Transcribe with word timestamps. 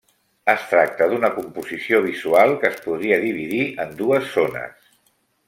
Es 0.51 0.61
tracta 0.69 1.07
d'una 1.11 1.29
composició 1.35 1.99
visual 2.07 2.55
que 2.63 2.67
es 2.71 2.81
podria 2.87 3.21
dividir 3.27 3.61
en 3.85 3.95
dues 4.03 4.27
zones. 4.41 4.91